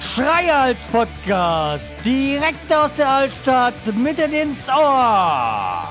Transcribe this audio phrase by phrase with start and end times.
[0.00, 5.88] Schreihals Podcast, direkt aus der Altstadt, mitten ins Ohr.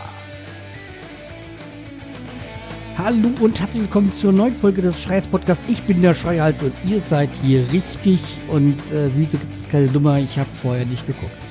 [2.97, 5.61] Hallo und herzlich willkommen zur neuen Folge des Schreihals Podcast.
[5.67, 8.21] Ich bin der Schreihals und ihr seid hier richtig.
[8.47, 10.19] Und äh, wieso gibt es keine Nummer?
[10.19, 11.42] Ich habe vorher nicht geguckt.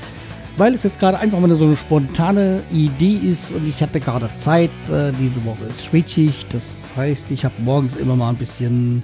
[0.58, 4.28] Weil es jetzt gerade einfach mal so eine spontane Idee ist und ich hatte gerade
[4.36, 4.70] Zeit.
[4.90, 6.52] Äh, diese Woche ist Spätschicht.
[6.52, 9.02] Das heißt, ich habe morgens immer mal ein bisschen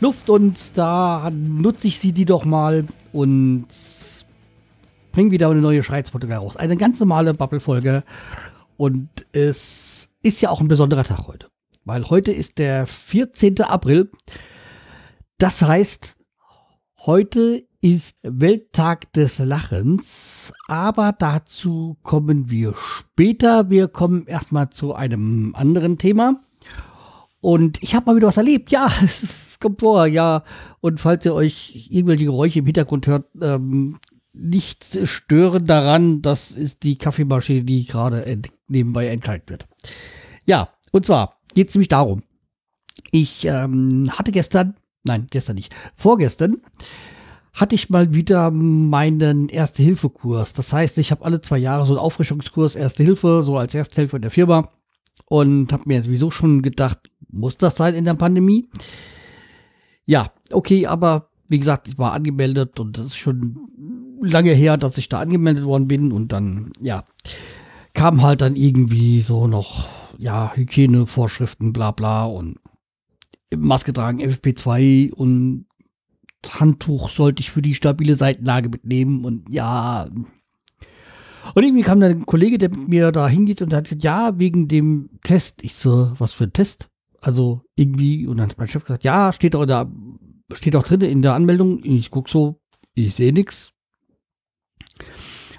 [0.00, 3.66] Luft und da nutze ich sie die doch mal und
[5.12, 6.56] bringe wieder eine neue Schreizfolge raus.
[6.56, 8.04] Eine ganz normale Bubble-Folge
[8.76, 11.48] und es ist ja auch ein besonderer Tag heute,
[11.84, 13.62] weil heute ist der 14.
[13.62, 14.10] April.
[15.38, 16.16] Das heißt,
[17.06, 23.68] heute ist Welttag des Lachens, aber dazu kommen wir später.
[23.68, 26.40] Wir kommen erstmal zu einem anderen Thema.
[27.42, 28.72] Und ich habe mal wieder was erlebt.
[28.72, 30.44] Ja, es kommt vor, ja.
[30.80, 33.98] Und falls ihr euch irgendwelche Geräusche im Hintergrund hört, ähm,
[34.32, 36.22] nicht stören daran.
[36.22, 39.66] Das ist die Kaffeemaschine, die gerade ent nebenbei entkalkt wird.
[40.46, 42.22] Ja, und zwar geht es nämlich darum.
[43.10, 46.62] Ich ähm, hatte gestern, nein, gestern nicht, vorgestern
[47.54, 50.52] hatte ich mal wieder meinen Erste-Hilfe-Kurs.
[50.54, 54.16] Das heißt, ich habe alle zwei Jahre so einen Auffrischungskurs Erste Hilfe, so als Ersthelfer
[54.16, 54.68] in der Firma.
[55.26, 58.68] Und habe mir sowieso schon gedacht, muss das sein in der Pandemie?
[60.04, 63.58] Ja, okay, aber wie gesagt, ich war angemeldet und das ist schon
[64.20, 67.04] lange her, dass ich da angemeldet worden bin und dann, ja,
[67.92, 72.58] kam halt dann irgendwie so noch, ja, Hygienevorschriften, bla bla und
[73.56, 75.66] Maske tragen, FFP2 und
[76.60, 80.06] Handtuch sollte ich für die stabile Seitenlage mitnehmen und ja.
[81.54, 84.38] Und irgendwie kam dann ein Kollege, der mit mir da hingeht und hat gesagt, ja,
[84.38, 85.62] wegen dem Test.
[85.62, 86.88] Ich so, was für ein Test?
[87.20, 89.90] Also irgendwie, und dann hat mein Chef gesagt, ja, steht auch, da,
[90.52, 91.80] steht auch drin in der Anmeldung.
[91.84, 92.60] Ich guck so,
[92.94, 93.72] ich sehe nichts.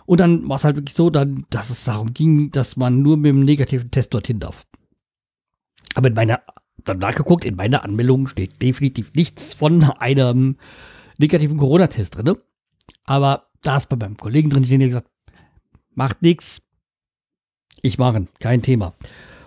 [0.06, 3.18] Und dann war es halt wirklich so, dann, dass es darum ging, dass man nur
[3.18, 4.66] mit dem negativen Test dorthin darf.
[5.96, 6.42] Aber in meiner,
[6.84, 10.58] dann nachgeguckt, in meiner Anmeldung steht definitiv nichts von einem
[11.18, 12.36] negativen Corona-Test drin.
[13.06, 15.09] Aber da ist bei meinem Kollegen drin der gesagt,
[15.94, 16.62] macht nichts.
[17.81, 18.94] Ich mache, kein Thema.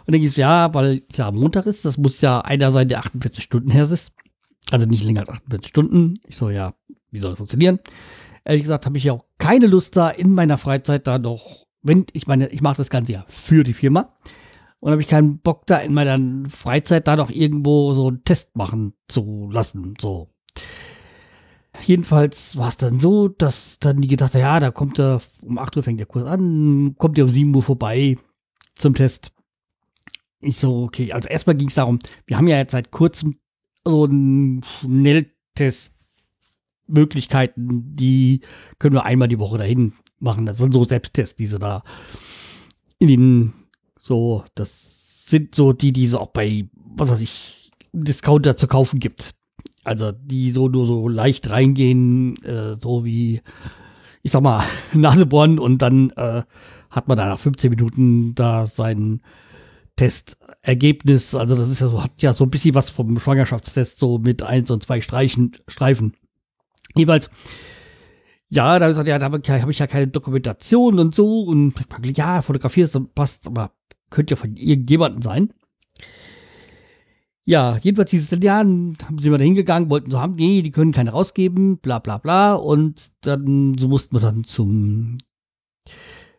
[0.06, 3.00] Und dann hieß ja, weil es ja Montag ist, das muss ja einer sein, der
[3.00, 4.12] 48 Stunden her ist.
[4.70, 6.20] Also nicht länger als 48 Stunden.
[6.26, 6.74] Ich so, ja,
[7.10, 7.78] wie soll das funktionieren?
[8.44, 12.06] Ehrlich gesagt habe ich ja auch keine Lust da in meiner Freizeit da noch, wenn,
[12.12, 14.14] ich meine, ich mache das Ganze ja für die Firma.
[14.80, 18.54] Und habe ich keinen Bock da in meiner Freizeit da noch irgendwo so einen Test
[18.54, 19.94] machen zu lassen.
[20.00, 20.30] So.
[21.84, 25.58] Jedenfalls war es dann so, dass dann die gedacht haben, ja, da kommt er, um
[25.58, 28.16] 8 Uhr fängt der Kurs an, kommt er um 7 Uhr vorbei
[28.74, 29.32] zum Test.
[30.40, 33.38] Ich so, okay, also erstmal ging es darum, wir haben ja jetzt seit kurzem
[33.84, 35.94] so einen Schnelltest
[36.86, 38.40] Möglichkeiten, die
[38.78, 40.46] können wir einmal die Woche dahin machen.
[40.46, 41.82] Das sind so Selbsttests, diese da
[42.98, 43.52] in den,
[43.98, 49.00] so, das sind so die, die es auch bei, was weiß ich, Discounter zu kaufen
[49.00, 49.34] gibt.
[49.84, 53.40] Also die so nur so leicht reingehen, äh, so wie,
[54.22, 56.42] ich sag mal, Nasebohren und dann äh,
[56.90, 59.22] hat man da nach 15 Minuten da seinen
[59.96, 64.18] Testergebnis, also das ist ja so, hat ja so ein bisschen was vom Schwangerschaftstest, so
[64.18, 66.14] mit eins und zwei Streichen, Streifen.
[66.96, 67.30] Jeweils,
[68.50, 71.42] ja, da habe ich gesagt, ja, da habe hab ich ja keine Dokumentation und so
[71.42, 71.74] und
[72.16, 73.72] ja, fotografierst, passt, aber
[74.10, 75.52] könnte ja von irgendjemandem sein.
[77.44, 80.70] Ja, jedenfalls hieß es dann, ja, sind wir da hingegangen, wollten so haben, nee, die
[80.70, 82.54] können keine rausgeben, bla bla bla.
[82.54, 85.18] Und dann, so mussten wir dann zum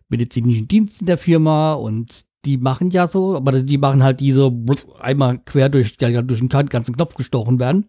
[0.07, 4.51] medizinischen Dienst in der Firma und die machen ja so, aber die machen halt diese
[4.99, 7.85] einmal quer durch, durch den ganzen Knopf gestochen werden.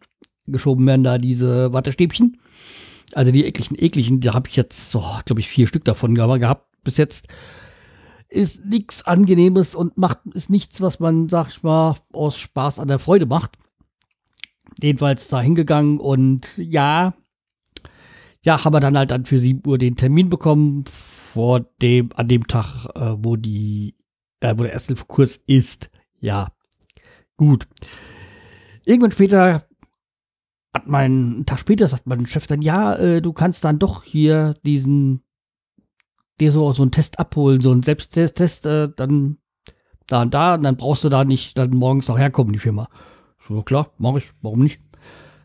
[0.47, 2.39] Geschoben werden da diese Wattestäbchen.
[3.15, 6.67] Also die ekligen, ekligen, da habe ich jetzt, so, glaube ich, vier Stück davon gehabt
[6.83, 7.29] bis jetzt.
[8.29, 12.89] Ist nichts Angenehmes und macht, ist nichts, was man, sag ich mal, aus Spaß an
[12.89, 13.59] der Freude macht.
[14.81, 17.13] Jedenfalls da hingegangen und ja,
[18.45, 22.29] ja, haben wir dann halt dann für 7 Uhr den Termin bekommen, vor dem, an
[22.29, 23.95] dem Tag, äh, wo die
[24.41, 25.91] äh, wo der Ersthilfekurs ist.
[26.21, 26.49] Ja,
[27.37, 27.69] gut.
[28.85, 29.67] Irgendwann später
[30.81, 34.03] hat mein, einen Tag später sagt mein Chef dann, ja, äh, du kannst dann doch
[34.03, 35.23] hier diesen,
[36.41, 39.39] dir so, so einen Test abholen, so einen Selbsttest, äh, dann
[40.07, 42.89] da und da, und dann brauchst du da nicht dann morgens noch herkommen, die Firma.
[43.47, 44.81] So, klar, mach ich, warum nicht?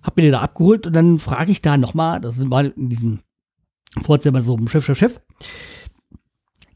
[0.02, 2.90] Hab mir den da abgeholt und dann frage ich da nochmal, das ist mal in
[2.90, 3.20] diesem
[4.02, 5.20] Vorzimmer so Chef, Chef, Chef,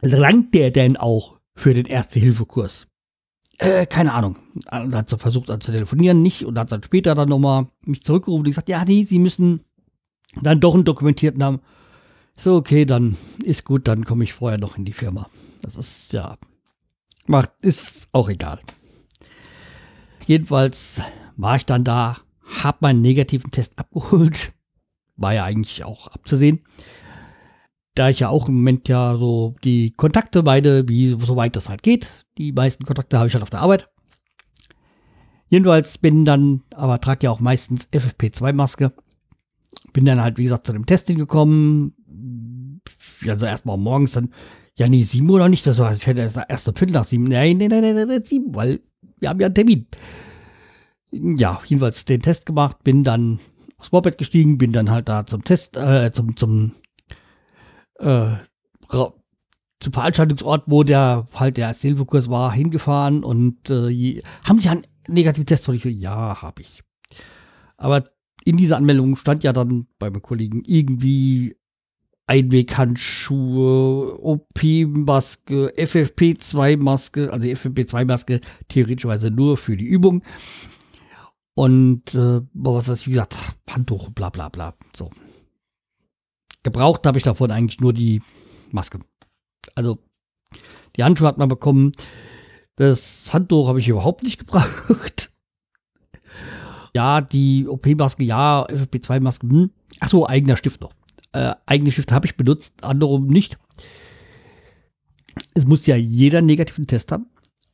[0.01, 2.87] langt der denn auch für den Erste-Hilfe-Kurs.
[3.59, 4.37] Äh, keine Ahnung.
[4.71, 6.45] Und hat so versucht zu telefonieren, nicht.
[6.45, 9.61] Und hat dann später dann nochmal mich zurückgerufen und gesagt, ja, nee, sie müssen
[10.41, 11.59] dann doch einen dokumentierten haben.
[12.37, 15.29] So, okay, dann ist gut, dann komme ich vorher noch in die Firma.
[15.61, 16.37] Das ist ja,
[17.27, 18.59] macht, ist auch egal.
[20.25, 21.01] Jedenfalls
[21.35, 22.17] war ich dann da,
[22.63, 24.53] hab meinen negativen Test abgeholt.
[25.17, 26.61] War ja eigentlich auch abzusehen.
[27.95, 31.83] Da ich ja auch im Moment ja so die Kontakte beide, wie soweit das halt
[31.83, 32.07] geht.
[32.37, 33.89] Die meisten Kontakte habe ich halt auf der Arbeit.
[35.49, 38.93] Jedenfalls bin dann, aber trage ja auch meistens FFP2-Maske.
[39.93, 41.93] Bin dann halt, wie gesagt, zu dem Testing gekommen.
[43.27, 44.31] Also erstmal morgens dann,
[44.75, 47.25] ja, nee, sieben oder nicht, das war erst um Viertel nach sieben.
[47.25, 48.79] Nein, nein, nein, nein, nein, sieben, weil
[49.19, 49.87] wir haben ja einen Termin.
[51.11, 53.39] Ja, jedenfalls den Test gemacht, bin dann
[53.77, 56.73] aufs Moped gestiegen, bin dann halt da zum Test, äh, zum, zum,
[57.99, 58.37] äh,
[59.79, 65.45] zum Veranstaltungsort, wo der halt der Hilfekurs war, hingefahren und äh, haben Sie einen negativen
[65.45, 65.85] Test von ich?
[65.85, 66.83] Ja, habe ich.
[67.77, 68.03] Aber
[68.43, 71.55] in dieser Anmeldung stand ja dann bei meinem Kollegen irgendwie
[72.27, 80.21] Einweghandschuhe, OP-Maske, FFP2-Maske, also die FFP2-Maske theoretischerweise nur für die Übung.
[81.55, 83.35] Und äh, was ist, wie gesagt,
[83.69, 84.75] Handtuch, bla bla bla.
[84.95, 85.09] So.
[86.63, 88.21] Gebraucht habe ich davon eigentlich nur die
[88.71, 88.99] Maske.
[89.75, 89.99] Also,
[90.95, 91.91] die Handschuhe hat man bekommen.
[92.75, 95.31] Das Handtuch habe ich überhaupt nicht gebraucht.
[96.93, 99.71] ja, die OP-Maske, ja, FFP2-Maske, hm.
[99.99, 100.93] Achso, eigener Stift noch
[101.31, 103.57] äh, eigene Stifte habe ich benutzt, andere nicht.
[105.53, 107.27] Es muss ja jeder negativen Test haben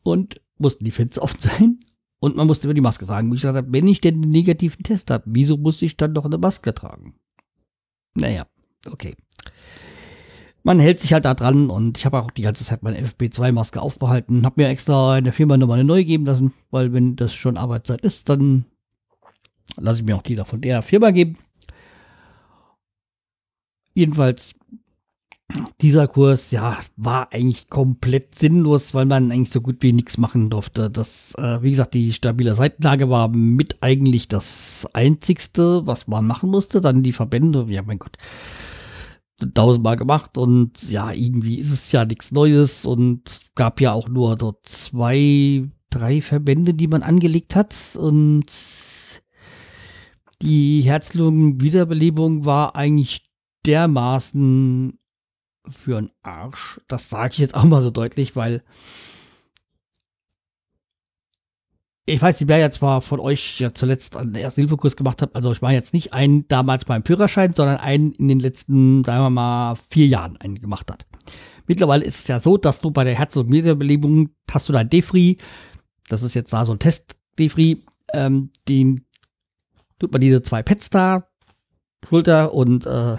[0.03, 1.79] und mussten die Fenster offen sein
[2.19, 3.31] und man musste über die Maske tragen.
[3.31, 6.13] Wie ich gesagt habe, wenn ich denn einen negativen Test habe, wieso muss ich dann
[6.13, 7.15] noch eine Maske tragen?
[8.17, 8.47] Naja,
[8.91, 9.15] okay.
[10.63, 13.79] Man hält sich halt da dran und ich habe auch die ganze Zeit meine FP2-Maske
[13.79, 14.45] aufbehalten.
[14.45, 17.55] Habe mir extra in der Firma nochmal eine neue geben lassen, weil wenn das schon
[17.55, 18.65] Arbeitszeit ist, dann
[19.77, 21.37] lasse ich mir auch die da von der Firma geben.
[23.93, 24.55] Jedenfalls,
[25.81, 30.49] dieser Kurs, ja, war eigentlich komplett sinnlos, weil man eigentlich so gut wie nichts machen
[30.49, 30.89] durfte.
[30.89, 36.49] Das, äh, wie gesagt, die stabile Seitenlage war mit eigentlich das einzigste, was man machen
[36.49, 36.81] musste.
[36.81, 38.17] Dann die Verbände, ja, mein Gott,
[39.53, 44.37] tausendmal gemacht und ja, irgendwie ist es ja nichts Neues und gab ja auch nur
[44.39, 48.45] so zwei, drei Verbände, die man angelegt hat und
[50.41, 53.29] die Herz-Lungen-Wiederbelebung war eigentlich
[53.65, 54.99] dermaßen
[55.69, 56.79] für einen Arsch.
[56.87, 58.63] Das sage ich jetzt auch mal so deutlich, weil
[62.05, 65.35] ich weiß nicht, wer ja zwar von euch ja zuletzt einen Erste-Hilfe-Kurs gemacht hat.
[65.35, 69.23] Also ich war jetzt nicht einen damals beim Führerschein, sondern einen in den letzten, sagen
[69.23, 71.07] wir mal, vier Jahren einen gemacht hat.
[71.65, 74.89] Mittlerweile ist es ja so, dass du bei der Herz- und Meterbelebung hast du dein
[74.89, 75.37] Defri.
[76.07, 77.83] Das ist jetzt da so ein Test-Defri.
[78.13, 79.05] Ähm, den
[79.97, 81.27] tut man diese zwei Pads da,
[82.07, 83.17] Schulter und äh,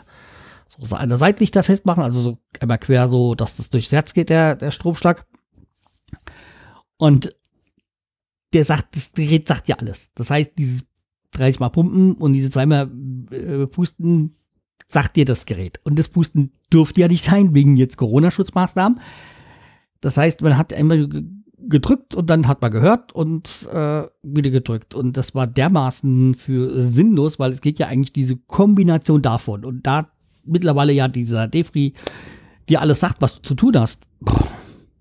[0.69, 4.55] so eine Seitlichter festmachen, also so einmal quer so, dass das durchs Herz geht, der,
[4.55, 5.27] der Stromschlag.
[6.99, 7.35] Und
[8.53, 10.11] der sagt, das Gerät sagt ja alles.
[10.15, 10.85] Das heißt, dieses
[11.33, 12.91] 30 Mal pumpen und diese zweimal
[13.31, 14.35] äh, pusten,
[14.87, 15.81] sagt dir das Gerät.
[15.85, 19.01] Und das Pusten durfte ja nicht sein, wegen jetzt Corona-Schutzmaßnahmen.
[20.01, 21.09] Das heißt, man hat einmal
[21.59, 24.95] gedrückt und dann hat man gehört und äh, wieder gedrückt.
[24.95, 29.65] Und das war dermaßen für sinnlos, weil es geht ja eigentlich diese Kombination davon.
[29.65, 30.11] Und da
[30.45, 31.95] mittlerweile ja dieser Defri
[32.69, 34.03] dir alles sagt, was du zu tun hast,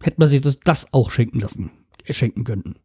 [0.01, 1.71] hätte man sich das, das auch schenken lassen,
[2.05, 2.75] äh, schenken können.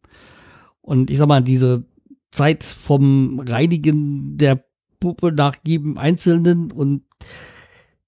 [0.81, 1.85] Und ich sag mal, diese
[2.31, 4.63] Zeit vom Reinigen der
[4.99, 7.03] Puppe nach jedem Einzelnen und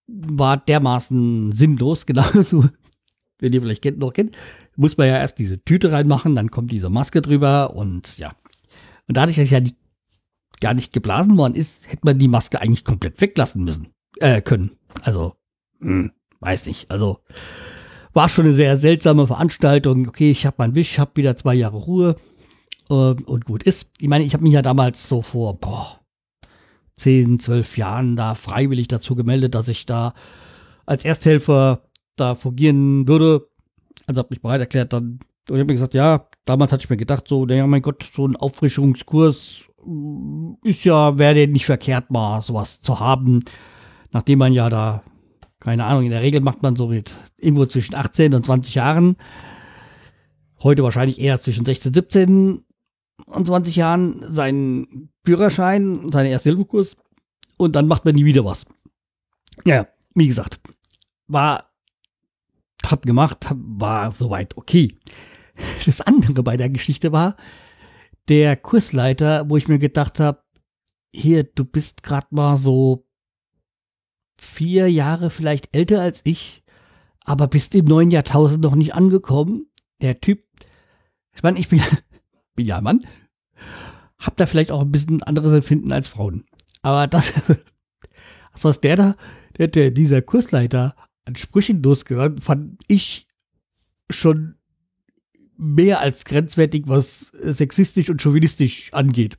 [0.08, 2.66] war dermaßen sinnlos, genauso,
[3.40, 4.36] wenn ihr vielleicht kennt, noch kennt,
[4.76, 8.34] muss man ja erst diese Tüte reinmachen, dann kommt diese Maske drüber und ja.
[9.08, 9.76] Und dadurch, dass ja nicht,
[10.62, 13.90] gar nicht geblasen worden ist, hätte man die Maske eigentlich komplett weglassen müssen
[14.20, 14.72] äh, können.
[15.02, 15.34] Also,
[15.80, 16.90] hm, weiß nicht.
[16.90, 17.20] Also,
[18.14, 20.08] war schon eine sehr seltsame Veranstaltung.
[20.08, 22.16] Okay, ich habe meinen Wisch, habe wieder zwei Jahre Ruhe
[22.94, 23.90] äh, und gut ist.
[24.00, 26.00] Ich meine, ich habe mich ja damals so vor boah,
[26.96, 30.14] 10, 12 Jahren da freiwillig dazu gemeldet, dass ich da
[30.86, 31.84] als Ersthelfer
[32.16, 33.48] da fungieren würde.
[34.06, 35.20] Also habe mich bereit erklärt, dann
[35.50, 38.02] und ich habe mir gesagt, ja, damals hatte ich mir gedacht, so, naja, mein Gott,
[38.04, 43.42] so ein Auffrischungskurs mm, ist ja, wäre nicht verkehrt, mal sowas zu haben
[44.14, 45.04] nachdem man ja da,
[45.60, 49.18] keine Ahnung, in der Regel macht man so mit irgendwo zwischen 18 und 20 Jahren,
[50.62, 52.64] heute wahrscheinlich eher zwischen 16, 17 und
[53.28, 56.98] 20 Jahren seinen Führerschein, seinen Erste-Hilfe-Kurs
[57.58, 58.66] und dann macht man nie wieder was.
[59.66, 60.60] Ja, wie gesagt,
[61.28, 61.72] war,
[62.86, 64.98] hab gemacht, war soweit okay.
[65.86, 67.36] das andere bei der Geschichte war,
[68.28, 70.44] der Kursleiter, wo ich mir gedacht habe,
[71.14, 73.08] hier, du bist gerade mal so
[74.40, 76.64] vier Jahre vielleicht älter als ich,
[77.22, 79.68] aber bist im neuen Jahrtausend noch nicht angekommen.
[80.02, 80.44] Der Typ,
[81.34, 81.82] ich meine, ich bin,
[82.56, 83.06] bin ja ein Mann,
[84.20, 86.46] hab da vielleicht auch ein bisschen anderes Empfinden als Frauen.
[86.82, 87.34] Aber das,
[88.52, 89.16] also was der da,
[89.58, 90.96] der, der, dieser Kursleiter
[91.26, 93.28] an Sprüchen losgerannt, fand ich
[94.10, 94.56] schon
[95.58, 99.38] mehr als grenzwertig, was sexistisch und chauvinistisch angeht.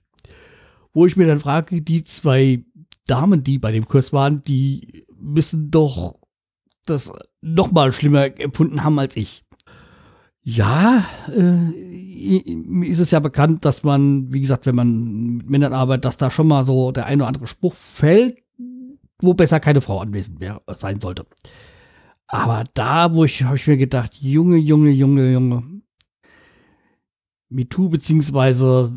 [0.93, 2.65] Wo ich mir dann frage, die zwei
[3.07, 6.15] Damen, die bei dem Kurs waren, die müssen doch
[6.87, 9.45] das noch mal schlimmer empfunden haben als ich.
[10.43, 11.73] Ja, äh,
[12.25, 16.31] ist es ja bekannt, dass man, wie gesagt, wenn man mit Männern arbeitet, dass da
[16.31, 18.43] schon mal so der eine oder andere Spruch fällt,
[19.21, 21.27] wo besser keine Frau anwesend wäre, sein sollte.
[22.27, 25.63] Aber da, wo ich, habe ich mir gedacht, Junge, Junge, Junge, Junge,
[27.49, 28.93] MeToo beziehungsweise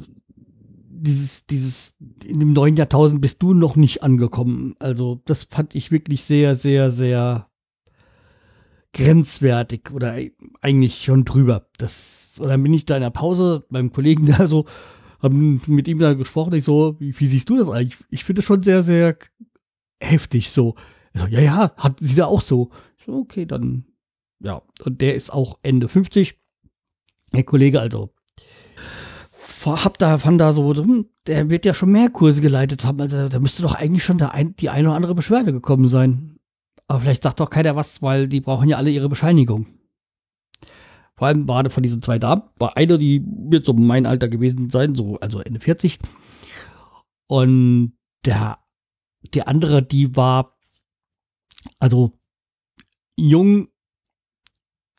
[0.90, 4.76] dieses, dieses, in dem neuen Jahrtausend bist du noch nicht angekommen.
[4.80, 7.47] Also, das fand ich wirklich sehr, sehr, sehr
[8.98, 10.16] grenzwertig oder
[10.62, 11.68] eigentlich schon drüber.
[11.78, 14.66] Das, oder bin ich da in der Pause beim Kollegen da so,
[15.22, 17.98] haben mit ihm da gesprochen, ich so, wie, wie siehst du das eigentlich?
[18.10, 19.18] Ich finde es schon sehr, sehr
[20.02, 20.76] heftig so.
[21.14, 22.70] So, ja, ja, hat sie da auch so.
[23.06, 23.86] So, okay, dann,
[24.40, 24.62] ja.
[24.84, 26.38] Und der ist auch Ende 50.
[27.34, 28.14] Der Kollege, also
[29.66, 33.02] hab da, fand da so, hm, der wird ja schon mehr Kurse geleitet haben.
[33.02, 36.37] Also da müsste doch eigentlich schon der ein, die eine oder andere Beschwerde gekommen sein.
[36.88, 39.68] Aber vielleicht sagt doch keiner was, weil die brauchen ja alle ihre Bescheinigung.
[41.16, 44.70] Vor allem war von diesen zwei Damen, war eine, die wird so mein Alter gewesen
[44.70, 45.98] sein, so, also Ende 40.
[47.28, 48.60] Und der,
[49.34, 50.58] die andere, die war,
[51.80, 52.14] also
[53.16, 53.68] jung,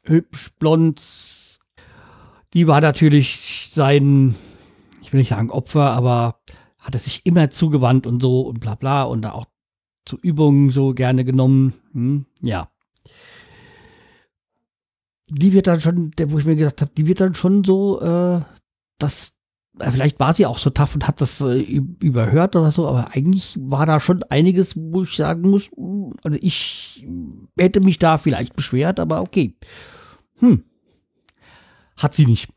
[0.03, 1.01] hübsch, blond,
[2.53, 4.35] die war natürlich sein,
[5.01, 6.41] ich will nicht sagen Opfer, aber
[6.81, 9.47] hatte sich immer zugewandt und so und bla bla und da auch
[10.09, 11.75] zu Übungen so gerne genommen.
[11.93, 12.69] Hm, ja.
[15.29, 18.41] Die wird dann schon, wo ich mir gedacht habe, die wird dann schon so, äh,
[18.99, 19.35] das,
[19.79, 23.15] äh, vielleicht war sie auch so tough und hat das äh, überhört oder so, aber
[23.15, 25.71] eigentlich war da schon einiges, wo ich sagen muss,
[26.25, 27.07] also ich
[27.59, 29.55] hätte mich da vielleicht beschwert, aber okay.
[30.39, 30.65] Hm.
[31.97, 32.49] Hat sie nicht.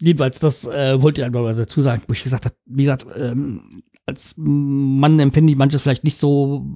[0.00, 3.04] Jedenfalls, das äh, wollte ich einfach mal dazu sagen, wo ich gesagt habe, wie gesagt,
[3.16, 6.66] ähm, als Mann empfinde ich manches vielleicht nicht so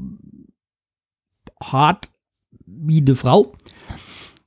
[1.60, 2.10] hart
[2.64, 3.52] wie eine Frau.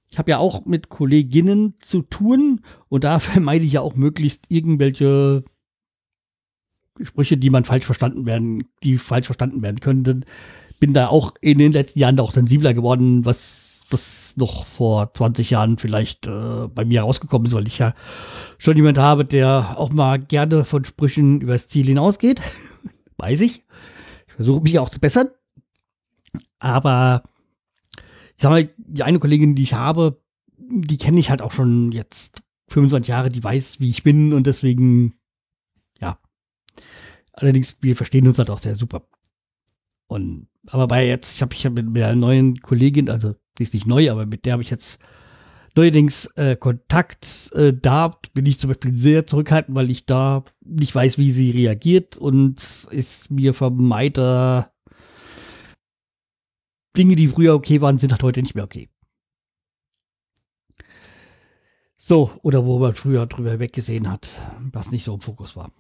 [0.10, 4.46] Ich habe ja auch mit Kolleginnen zu tun und da vermeide ich ja auch möglichst
[4.50, 5.44] irgendwelche
[7.02, 10.26] Sprüche, die man falsch verstanden werden, die falsch verstanden werden könnten.
[10.80, 15.52] Bin da auch in den letzten Jahren auch sensibler geworden, was was noch vor 20
[15.52, 17.94] Jahren vielleicht äh, bei mir rausgekommen ist, weil ich ja
[18.58, 22.42] schon jemand habe, der auch mal gerne von Sprüchen übers Ziel hinausgeht.
[23.18, 23.66] Weiß ich.
[24.28, 25.30] Ich versuche mich auch zu bessern.
[26.60, 27.24] Aber
[28.36, 30.22] ich sag mal, die eine Kollegin, die ich habe,
[30.58, 34.48] die kenne ich halt auch schon jetzt 25 Jahre, die weiß, wie ich bin und
[34.48, 35.16] deswegen,
[36.00, 36.20] ja.
[37.34, 39.08] Allerdings, wir verstehen uns halt auch sehr super.
[40.08, 43.74] Und aber bei jetzt, ich habe ich hab mit einer neuen Kollegin, also die ist
[43.74, 45.00] nicht neu, aber mit der habe ich jetzt
[45.76, 47.52] neuerdings äh, Kontakt.
[47.54, 51.52] Äh, da bin ich zum Beispiel sehr zurückhaltend, weil ich da nicht weiß, wie sie
[51.52, 52.60] reagiert und
[52.92, 54.70] es mir vermeide,
[56.98, 58.90] Dinge, die früher okay waren, sind halt heute nicht mehr okay.
[61.96, 64.28] So, oder wo man früher drüber weggesehen hat,
[64.72, 65.72] was nicht so im Fokus war.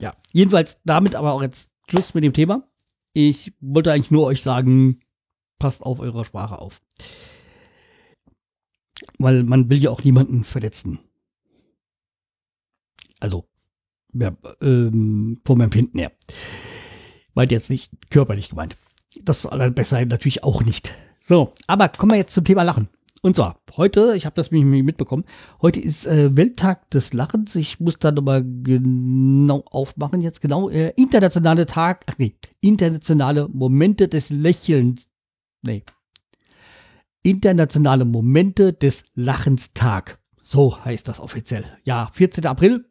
[0.00, 2.68] Ja, jedenfalls damit aber auch jetzt Schluss mit dem Thema.
[3.20, 5.00] Ich wollte eigentlich nur euch sagen,
[5.58, 6.80] passt auf eure Sprache auf.
[9.18, 11.00] Weil man will ja auch niemanden verletzen.
[13.18, 13.48] Also,
[14.12, 16.12] ja, ähm, vom Empfinden her.
[17.34, 18.76] Meint jetzt nicht körperlich gemeint.
[19.20, 20.94] Das soll besser natürlich auch nicht.
[21.20, 22.88] So, aber kommen wir jetzt zum Thema Lachen.
[23.20, 25.24] Und zwar, heute, ich habe das nämlich mitbekommen,
[25.60, 27.56] heute ist äh, Welttag des Lachens.
[27.56, 30.68] Ich muss da nochmal genau aufmachen, jetzt genau.
[30.68, 35.08] Äh, internationale Tag, ach nee, internationale Momente des Lächelns.
[35.62, 35.84] Nee.
[37.22, 40.20] Internationale Momente des Lachens Tag.
[40.42, 41.64] So heißt das offiziell.
[41.84, 42.46] Ja, 14.
[42.46, 42.86] April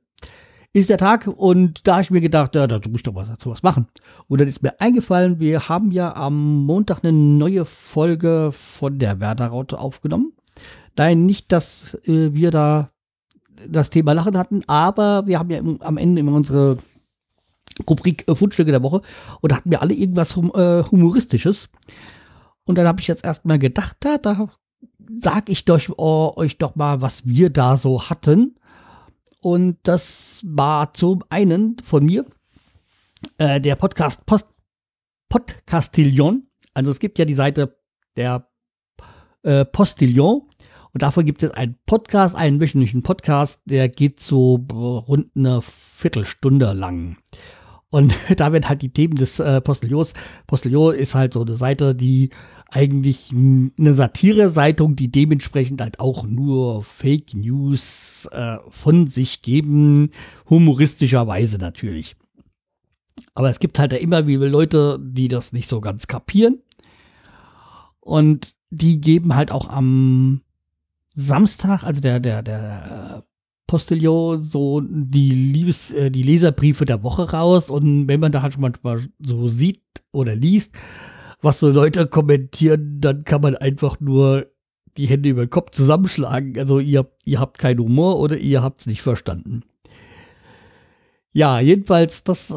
[0.79, 3.27] ist der Tag und da habe ich mir gedacht, ja, da muss ich doch was
[3.27, 3.88] dazu was machen.
[4.27, 9.19] Und dann ist mir eingefallen, wir haben ja am Montag eine neue Folge von der
[9.19, 10.34] Werder-Raute aufgenommen.
[10.98, 12.91] Nein, nicht, dass äh, wir da
[13.67, 16.77] das Thema Lachen hatten, aber wir haben ja im, am Ende immer unsere
[17.89, 19.01] Rubrik äh, Fundstücke der Woche
[19.41, 21.69] und da hatten wir alle irgendwas hum, äh, Humoristisches.
[22.65, 24.50] Und dann habe ich jetzt erstmal gedacht, da, da
[25.15, 28.55] sag ich doch, oh, euch doch mal, was wir da so hatten.
[29.41, 32.25] Und das war zum einen von mir
[33.38, 34.48] äh, der Podcast Post
[35.29, 36.48] Podcastillon.
[36.74, 37.77] Also es gibt ja die Seite
[38.15, 38.50] der
[39.44, 40.44] äh, Postillon.
[40.94, 46.74] Und davon gibt es einen Podcast, einen wöchentlichen Podcast, der geht so rund eine Viertelstunde
[46.74, 47.17] lang.
[47.89, 50.13] Und da werden halt die Themen des äh, Postillons.
[50.46, 52.29] Postillon ist halt so eine Seite, die
[52.70, 60.12] eigentlich eine Satire-Zeitung, die dementsprechend halt auch nur Fake News äh, von sich geben,
[60.50, 62.17] humoristischerweise natürlich.
[63.34, 66.62] Aber es gibt halt da immer wieder Leute, die das nicht so ganz kapieren.
[68.01, 70.41] Und die geben halt auch am
[71.13, 73.24] Samstag, also der, der, der
[73.67, 77.69] Postillon, so die Liebes, äh, die Leserbriefe der Woche raus.
[77.69, 80.74] Und wenn man da halt manchmal so sieht oder liest,
[81.41, 84.47] was so Leute kommentieren, dann kann man einfach nur
[84.97, 86.57] die Hände über den Kopf zusammenschlagen.
[86.57, 89.63] Also ihr, ihr habt keinen Humor oder ihr habt es nicht verstanden.
[91.33, 92.51] Ja, jedenfalls, das,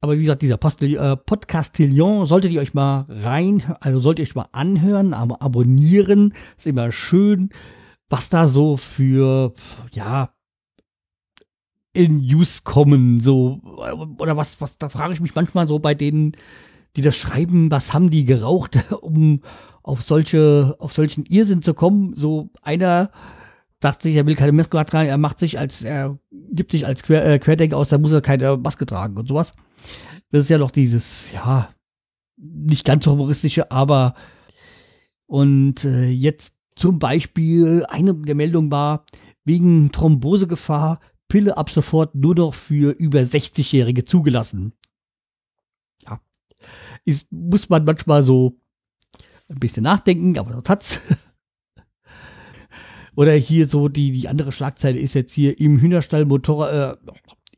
[0.00, 4.34] aber wie gesagt, dieser äh, Podcastillon solltet ihr euch mal rein, also solltet ihr euch
[4.34, 6.32] mal anhören, aber abonnieren.
[6.56, 7.50] Ist immer schön,
[8.12, 9.54] was da so für,
[9.92, 10.34] ja,
[11.94, 13.60] in News kommen, so,
[14.18, 16.32] oder was, was, da frage ich mich manchmal so bei denen,
[16.94, 19.40] die das schreiben, was haben die geraucht, um
[19.82, 22.14] auf solche, auf solchen Irrsinn zu kommen.
[22.14, 23.10] So einer
[23.80, 27.02] sagt sich, er will keine Maske tragen, er macht sich als, er gibt sich als
[27.02, 29.54] Quer, äh, Querdenker aus, da muss er keine Maske tragen und sowas.
[30.30, 31.70] Das ist ja doch dieses, ja,
[32.36, 34.14] nicht ganz humoristische, aber
[35.26, 39.04] und äh, jetzt zum Beispiel eine der Meldungen war,
[39.44, 44.74] wegen Thrombosegefahr Pille ab sofort nur noch für über 60-Jährige zugelassen
[47.04, 48.58] ist, muss man manchmal so
[49.48, 51.00] ein bisschen nachdenken, aber das hat's.
[53.14, 57.12] Oder hier so die, die andere Schlagzeile ist jetzt hier im Hühnerstall Motorrad, äh,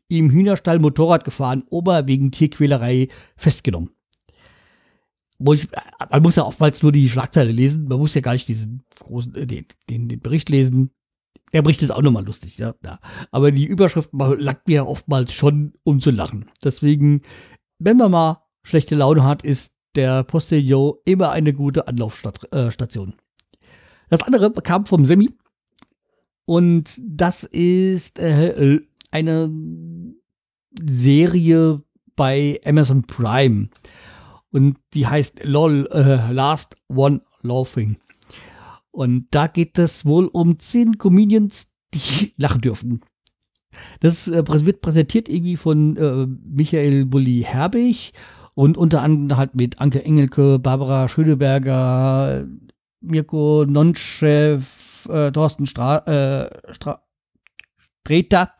[0.09, 3.90] im Hühnerstall Motorrad gefahren, Ober wegen Tierquälerei festgenommen.
[5.38, 9.35] Man muss ja oftmals nur die Schlagzeile lesen, man muss ja gar nicht diesen großen,
[9.35, 10.90] äh, den, den, den Bericht lesen.
[11.53, 12.99] Der Bericht ist auch nochmal lustig, ja, ja.
[13.31, 16.47] Aber die Überschrift langt mir ja oftmals schon, um zu lachen.
[16.64, 17.23] Deswegen,
[17.79, 23.11] wenn man mal schlechte Laune hat, ist der Postillon immer eine gute Anlaufstation.
[23.11, 23.14] Äh,
[24.09, 25.31] das andere kam vom Semi.
[26.47, 29.51] Und das ist äh, eine
[30.81, 31.83] Serie
[32.16, 33.68] bei Amazon Prime.
[34.55, 37.97] Und die heißt LOL, äh, Last One Laughing.
[38.93, 43.01] Und da geht es wohl um zehn Comedians, die lachen dürfen.
[43.99, 48.12] Das äh, wird präsentiert irgendwie von äh, Michael Bulli Herbig
[48.55, 52.47] und unter anderem halt mit Anke Engelke, Barbara Schöneberger,
[53.01, 57.03] Mirko Nonchef, äh, Thorsten äh, Stra
[57.81, 58.53] Streter,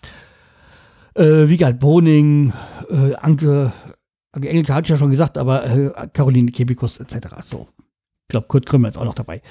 [1.15, 2.53] äh, Wiegald Boning,
[2.91, 3.73] äh, Anke
[4.35, 7.29] Engelke hatte ich ja schon gesagt, aber äh, Caroline Kebikus etc.
[7.42, 7.68] So.
[8.23, 9.42] Ich glaube, Kurt Krümmer ist auch noch dabei.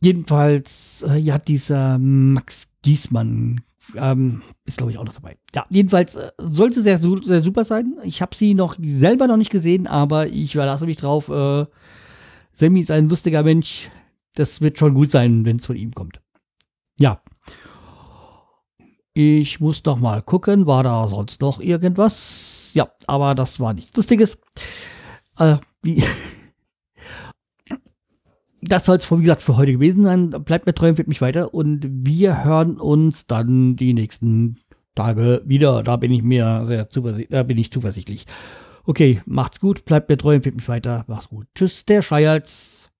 [0.00, 3.62] Jedenfalls äh, ja, dieser Max Giesmann
[3.96, 5.36] ähm, ist, glaube ich, auch noch dabei.
[5.54, 7.94] Ja, jedenfalls äh, sollte sehr, sehr super sein.
[8.02, 11.28] Ich habe sie noch selber noch nicht gesehen, aber ich verlasse mich drauf.
[11.28, 11.66] Äh,
[12.52, 13.90] Sammy ist ein lustiger Mensch.
[14.34, 16.20] Das wird schon gut sein, wenn es von ihm kommt.
[16.98, 17.22] Ja.
[19.12, 22.53] Ich muss doch mal gucken, war da sonst noch irgendwas?
[22.74, 24.36] Ja, aber das war nichts Lustiges.
[25.38, 25.56] Äh,
[28.62, 30.30] das soll es, wie gesagt, für heute gewesen sein.
[30.30, 34.58] Bleibt mir treu, empfiehlt mich weiter und wir hören uns dann die nächsten
[34.94, 35.82] Tage wieder.
[35.82, 38.26] Da bin ich mir sehr zuversichtlich, da bin ich zuversichtlich.
[38.84, 41.04] Okay, macht's gut, bleibt mir treu, empfiehlt mich weiter.
[41.06, 41.46] Macht's gut.
[41.54, 42.90] Tschüss, der Scheierz.